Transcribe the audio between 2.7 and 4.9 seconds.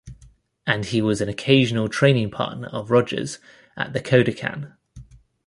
Rogers at the Kodokan.